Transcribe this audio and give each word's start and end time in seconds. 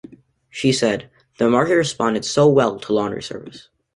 She 0.49 0.71
said: 0.71 1.11
"The 1.37 1.47
market 1.47 1.75
responded 1.75 2.25
so 2.25 2.47
well 2.47 2.79
to 2.79 2.93
"Laundry 2.93 3.21
Service". 3.21 3.69